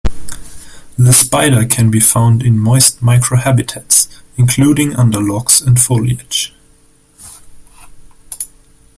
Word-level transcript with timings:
The 0.97 1.13
spider 1.13 1.63
can 1.67 1.91
be 1.91 1.99
found 1.99 2.41
in 2.41 2.57
moist 2.57 3.01
microhabitats, 3.03 4.07
including 4.35 4.95
under 4.95 5.21
logs 5.21 5.61
and 5.61 5.79
foliage. 5.79 6.55